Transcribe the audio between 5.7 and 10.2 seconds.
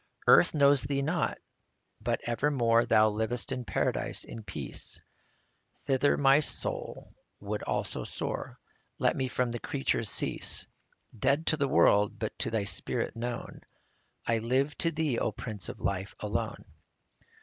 Thither my soul would also soar, Let me from the creatures